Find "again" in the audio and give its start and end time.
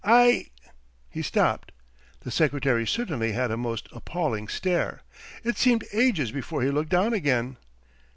7.13-7.57